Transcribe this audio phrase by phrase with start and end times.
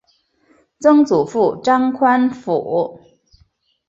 [0.79, 2.99] 曾祖父张宽甫。